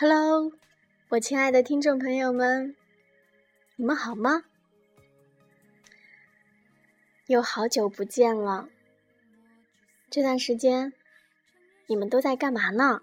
[0.00, 0.52] Hello，
[1.08, 2.76] 我亲爱的听众朋友们，
[3.74, 4.44] 你们好吗？
[7.26, 8.68] 又好久不见了，
[10.08, 10.92] 这段时间
[11.88, 13.00] 你们都在干嘛呢？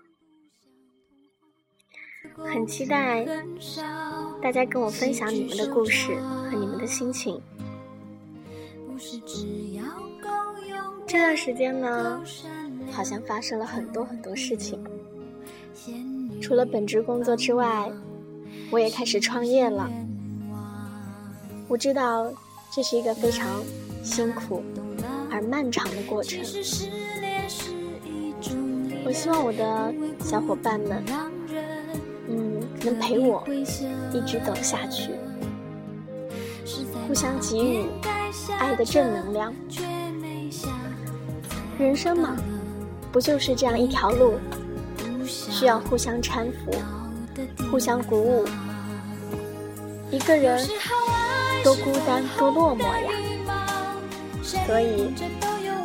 [2.38, 3.26] 很期待
[4.42, 7.42] 大家跟我分享你们的故事和你们的心情。
[11.06, 12.24] 这段时间呢，
[12.90, 14.82] 好像发生了很多很多事情。
[16.42, 17.92] 除了本职工作之外，
[18.70, 19.90] 我也开始创业了。
[21.68, 22.32] 我知道
[22.72, 23.64] 这是一个非常
[24.04, 24.64] 辛苦
[25.32, 26.40] 而漫长的过程。
[29.04, 31.04] 我希望我的小伙伴们，
[32.28, 33.44] 嗯，能陪我
[34.12, 35.12] 一直走下去，
[37.08, 37.86] 互相给予
[38.60, 39.54] 爱的正能量。
[41.78, 42.36] 人生嘛，
[43.12, 44.36] 不就是这样一条路？
[45.56, 46.70] 需要互相搀扶，
[47.72, 48.46] 互相鼓舞。
[50.12, 50.68] 一个人
[51.64, 53.10] 多孤单，多落寞呀！
[54.44, 55.14] 所以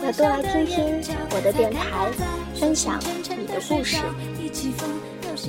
[0.03, 2.11] 要多来听听我的电台，
[2.59, 2.99] 分享
[3.39, 3.99] 你的故事。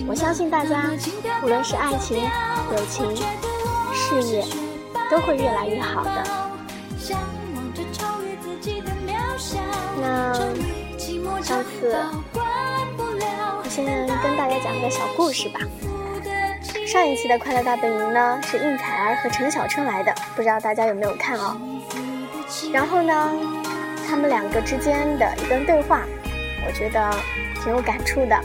[0.08, 0.92] 我相信大家，
[1.44, 3.16] 无论是爱情、友情、
[3.92, 4.46] 事业，
[5.10, 6.24] 都会越来越好的。
[10.00, 10.34] 那
[11.42, 11.98] 上次。
[13.72, 15.62] 先跟大家讲个小故事吧。
[16.86, 21.56] 上一期的《快乐大本营》呢，是应采儿和陈小春来的，不知道大家有没有看哦？
[22.74, 23.32] 然后呢，
[24.06, 26.02] 他们两个之间的一段对话，
[26.68, 27.16] 我觉得
[27.64, 28.38] 挺有感触的。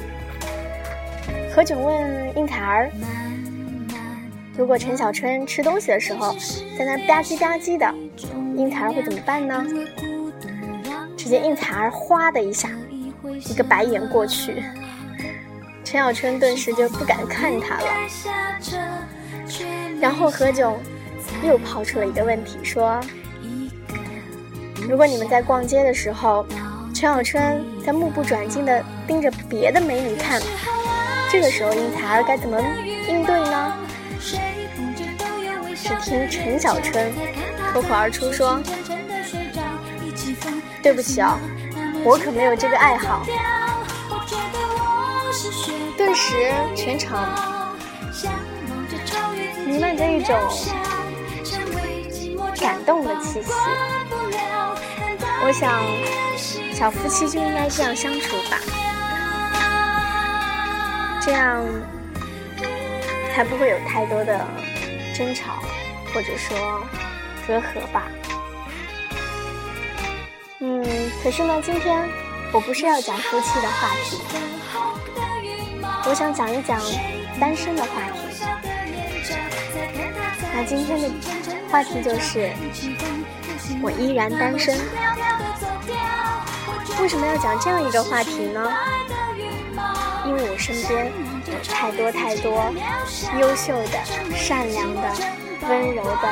[1.52, 2.88] 何炅问应采儿
[4.56, 6.36] ：“如果陈小春吃东西的时候
[6.78, 7.92] 在那吧唧吧唧的，
[8.56, 9.66] 应采儿会怎么办呢？”
[11.18, 12.70] 只见应采儿哗的一下，
[13.24, 14.62] 一个白眼过去。
[15.86, 17.86] 陈小春顿时就不敢看他了，
[20.00, 20.74] 然后何炅
[21.44, 23.00] 又抛出了一个问题，说
[24.88, 26.44] ：“如果你们在逛街的时候，
[26.92, 30.42] 陈小春在目不转睛地盯着别的美女看，
[31.30, 32.60] 这个时候应采儿该怎么
[33.08, 33.72] 应对呢？”
[34.18, 37.12] 只听陈小春
[37.72, 38.60] 脱口而出说
[40.82, 41.38] ：“对不起哦，
[42.04, 43.24] 我可没有这个爱好。”
[46.26, 46.34] 时，
[46.74, 47.24] 全场
[49.64, 50.36] 弥漫着一种
[52.60, 53.52] 感动的气息。
[55.44, 55.80] 我想，
[56.74, 58.58] 小夫妻就应该这样相处吧，
[61.22, 61.64] 这样
[63.32, 64.44] 才不会有太多的
[65.16, 65.62] 争吵，
[66.12, 66.82] 或者说
[67.46, 68.02] 隔阂吧。
[70.58, 70.84] 嗯，
[71.22, 72.08] 可是呢，今天
[72.52, 74.20] 我不是要讲夫妻的话题。
[76.08, 76.80] 我想讲一讲
[77.40, 78.20] 单身的话题。
[80.54, 81.10] 那今天的
[81.68, 82.52] 话题就是
[83.82, 84.78] 我依然单身。
[87.02, 88.72] 为什么要讲这样一个话题呢？
[90.24, 91.12] 因为我身边
[91.46, 92.72] 有太多太多
[93.40, 93.98] 优秀的、
[94.34, 95.12] 善良的、
[95.68, 96.28] 温柔的、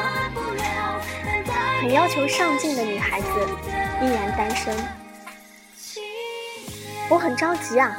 [1.80, 3.26] 很要求上进的女孩子
[4.00, 4.72] 依然单身。
[7.08, 7.94] 我很着急啊，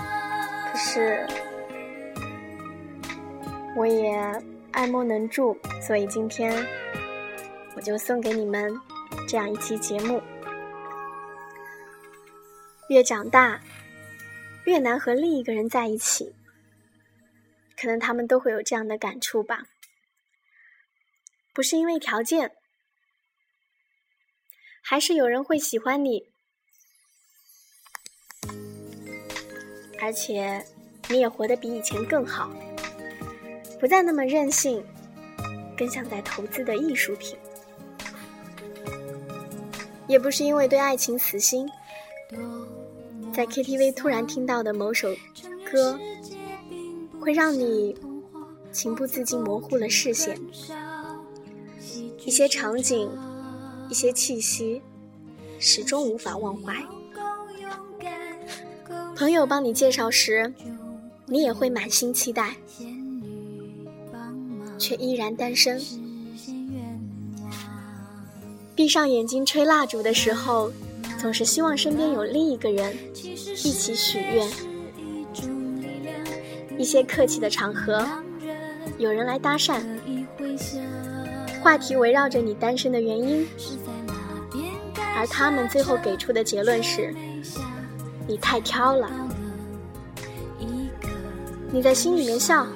[0.71, 1.27] 可是。
[3.75, 4.15] 我也
[4.71, 6.65] 爱莫能助，所以今天
[7.75, 8.73] 我就送给你们
[9.27, 10.21] 这样一期节目。
[12.87, 13.61] 越长大，
[14.65, 16.33] 越难和另一个人在一起，
[17.75, 19.65] 可能他们都会有这样的感触吧。
[21.53, 22.55] 不是因为条件，
[24.81, 26.29] 还是有人会喜欢你，
[29.99, 30.65] 而且
[31.09, 32.49] 你也活得比以前更好。
[33.79, 34.83] 不再那么任性，
[35.77, 37.37] 更像在投资的艺术品。
[40.07, 41.67] 也不是因为对爱情死心，
[43.33, 45.09] 在 KTV 突然听到的某首
[45.71, 45.99] 歌，
[47.19, 47.95] 会让你
[48.71, 50.39] 情不自禁模糊了视线。
[52.23, 53.09] 一些场景，
[53.89, 54.81] 一些气息，
[55.59, 56.75] 始终无法忘怀。
[59.15, 60.53] 朋友帮你介绍时，
[61.25, 62.55] 你也会满心期待。
[64.77, 65.81] 却依然单身。
[68.75, 70.71] 闭上眼睛吹蜡烛的时候，
[71.17, 72.95] 总是希望身边有另一个人
[73.63, 74.47] 一起许愿。
[76.77, 78.05] 一些客气的场合，
[78.97, 79.81] 有人来搭讪，
[81.61, 83.47] 话题围绕着你单身的原因，
[85.15, 87.15] 而他们最后给出的结论是：
[88.27, 89.09] 你太挑了。
[91.71, 92.67] 你在心里面笑，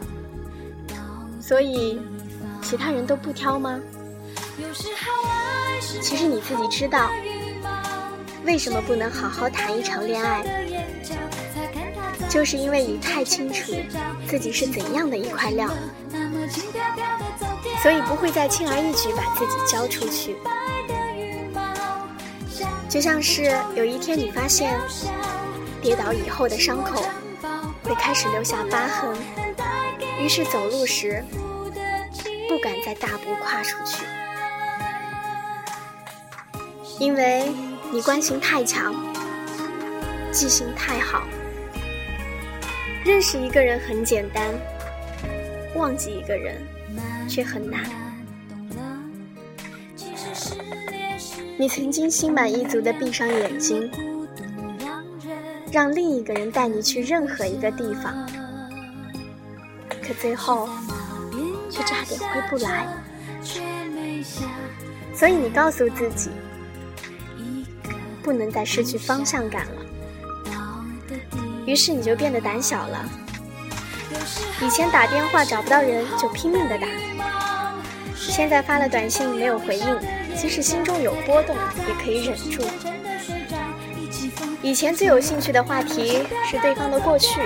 [1.49, 1.99] 所以
[2.61, 3.79] 其他人都不挑吗？
[5.99, 7.09] 其实你自己知道，
[8.45, 10.43] 为什么不能好好谈一场恋爱，
[12.29, 13.73] 就是因为你太清楚
[14.27, 15.67] 自己是怎样的一块料，
[17.81, 20.37] 所以不会再轻而易举把自己交出去。
[22.87, 24.79] 就像是有一天你发现，
[25.81, 27.03] 跌倒以后的伤口
[27.81, 29.17] 会开始留下疤痕，
[30.19, 31.23] 于是走路时
[32.47, 34.03] 不敢再大步跨出去，
[36.99, 37.49] 因为
[37.91, 38.93] 你惯性太强，
[40.31, 41.27] 记性太好。
[43.05, 44.53] 认识一个人很简单，
[45.75, 46.61] 忘记一个人
[47.27, 47.83] 却很难。
[51.57, 53.89] 你曾经心满意足地闭上眼睛，
[55.71, 58.29] 让另一个人带你去任何一个地方，
[60.09, 60.67] 可最后
[61.69, 62.87] 却差点回不来。
[65.13, 66.31] 所以你告诉自己，
[68.23, 69.85] 不能再失去方向感了。
[71.67, 73.07] 于是你就变得胆小了。
[74.61, 76.87] 以前打电话找不到人就拼命的打，
[78.15, 79.99] 现在发了短信没有回应。
[80.35, 81.55] 即使心中有波动，
[81.87, 82.63] 也可以忍住。
[84.61, 87.41] 以前最有兴趣的话题是对方的过去，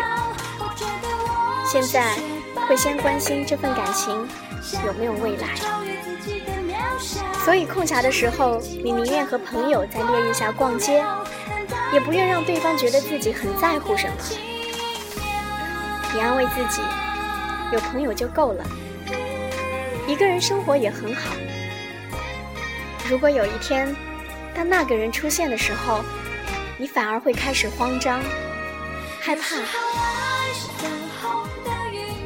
[1.65, 2.15] 现在
[2.67, 4.27] 会先关心这份感情
[4.85, 5.49] 有没有未来。
[7.43, 11.03] 所以空暇的时候，你宁愿和朋友在烈日下逛街，
[11.91, 14.15] 也不愿让对方觉得自己很在乎什么。
[16.13, 16.81] 你安慰自己，
[17.73, 18.63] 有朋友就够了，
[20.07, 21.35] 一个人生活也很好。
[23.09, 23.93] 如果有一天，
[24.55, 26.01] 当那个人出现的时候，
[26.77, 28.21] 你反而会开始慌张、
[29.19, 29.57] 害怕。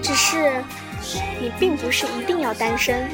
[0.08, 0.64] 只是，
[1.38, 3.10] 你并不是一定要单身，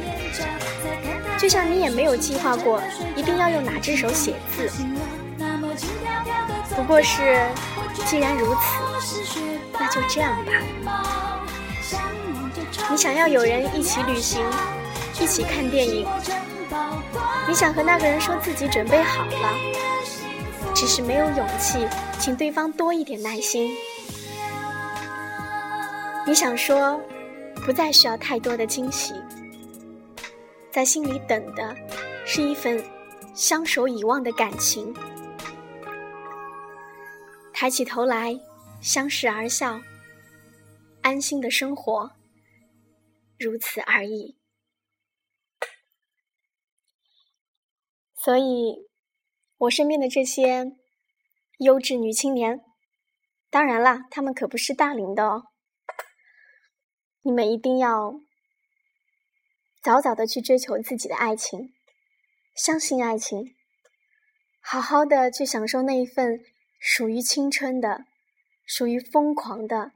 [1.40, 2.80] 就像你也没有计划过
[3.16, 4.70] 一定要用哪只手写字。
[6.76, 7.48] 不过是，
[8.06, 9.40] 既然如此，
[9.80, 10.52] 那就这样吧。
[12.92, 14.46] 你想要有人一起旅行，
[15.20, 16.06] 一起看电影。
[17.48, 19.50] 你想和那个人说自己准备好了，
[20.76, 21.88] 只是没有勇气，
[22.20, 23.72] 请对方多一点耐心。
[26.26, 26.98] 你想说，
[27.66, 29.14] 不再需要太多的惊喜，
[30.72, 31.76] 在心里等的
[32.26, 32.82] 是一份
[33.36, 34.94] 相守以望的感情。
[37.54, 38.40] 抬起头来，
[38.82, 39.82] 相视而笑，
[41.02, 42.12] 安心的生活，
[43.38, 44.38] 如此而已。
[48.16, 48.88] 所以，
[49.58, 50.72] 我身边的这些
[51.60, 52.62] 优质女青年，
[53.50, 55.44] 当然啦，她们可不是大龄的哦。
[57.24, 58.22] 你们一定要
[59.82, 61.74] 早早的去追求自己的爱情，
[62.56, 63.56] 相信爱情，
[64.62, 66.46] 好好的去享受那一份
[66.80, 68.06] 属于青春的、
[68.66, 69.92] 属于疯狂的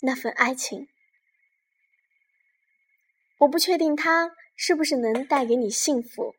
[0.00, 0.88] 那份爱情。
[3.38, 4.34] 我不确定他。
[4.60, 6.34] 是不是能带给你幸福？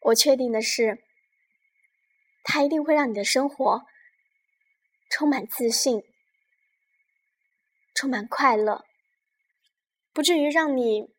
[0.00, 1.04] 我确定的是，
[2.42, 3.86] 它一定会让你的生活
[5.08, 6.02] 充满自信，
[8.00, 8.86] 充满快乐，
[10.14, 11.12] 不至于让你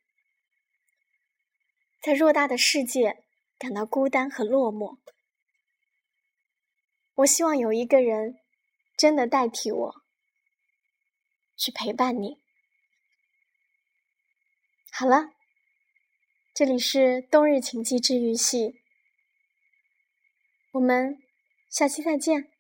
[2.02, 3.24] 在偌大的世界
[3.60, 4.98] 感到孤单和落寞。
[7.14, 8.40] 我希望有一个人
[8.98, 9.96] 真的代替我
[11.56, 12.40] 去陪伴你。
[14.92, 15.36] 好了，
[16.52, 18.82] 这里是冬日情记治愈系，
[20.72, 21.22] 我们
[21.70, 22.51] 下期再见。